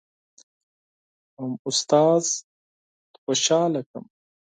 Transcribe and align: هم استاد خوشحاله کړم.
هم 1.37 1.51
استاد 1.69 2.23
خوشحاله 3.23 3.81
کړم. 3.89 4.05